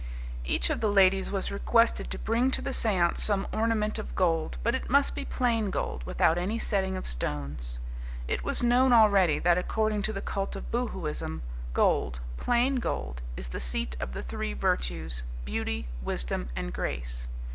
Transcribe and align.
Each 0.43 0.71
of 0.71 0.79
the 0.81 0.89
ladies 0.91 1.29
was 1.29 1.51
requested 1.51 2.09
to 2.09 2.17
bring 2.17 2.49
to 2.57 2.61
the 2.63 2.73
seance 2.73 3.21
some 3.23 3.45
ornament 3.53 3.99
of 3.99 4.15
gold; 4.15 4.57
but 4.63 4.73
it 4.73 4.89
must 4.89 5.13
be 5.13 5.25
plain 5.25 5.69
gold, 5.69 6.03
without 6.07 6.39
any 6.39 6.57
setting 6.57 6.97
of 6.97 7.05
stones. 7.05 7.77
It 8.27 8.43
was 8.43 8.63
known 8.63 8.93
already 8.93 9.37
that, 9.37 9.59
according 9.59 10.01
to 10.01 10.11
the 10.13 10.19
cult 10.19 10.55
of 10.55 10.71
Boohooism, 10.71 11.43
gold, 11.73 12.19
plain 12.37 12.77
gold, 12.77 13.21
is 13.37 13.49
the 13.49 13.59
seat 13.59 13.95
of 13.99 14.13
the 14.13 14.23
three 14.23 14.53
virtues 14.53 15.21
beauty, 15.45 15.87
wisdom 16.01 16.49
and 16.55 16.73
grace. 16.73 17.27